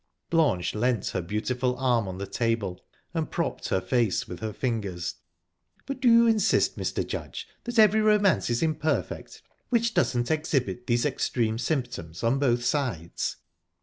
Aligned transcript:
Blanche 0.31 0.73
leant 0.73 1.09
her 1.09 1.21
beautiful 1.21 1.77
arm 1.77 2.07
on 2.07 2.17
the 2.17 2.25
table 2.25 2.83
and 3.13 3.29
propped 3.29 3.67
her 3.69 3.79
face 3.79 4.27
with 4.27 4.39
her 4.39 4.51
fingers. 4.51 5.17
"But 5.85 6.01
do 6.01 6.07
you 6.11 6.25
insist, 6.25 6.75
Mr. 6.75 7.05
Judge, 7.05 7.47
that 7.65 7.77
every 7.77 8.01
romance 8.01 8.49
is 8.49 8.63
imperfect 8.63 9.43
which 9.69 9.93
doesn't 9.93 10.31
exhibit 10.31 10.87
these 10.87 11.05
extreme 11.05 11.59
symptoms 11.59 12.23
on 12.23 12.39
both 12.39 12.65
sides?" 12.65 13.35